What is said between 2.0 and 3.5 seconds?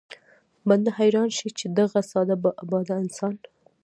ساده باده انسان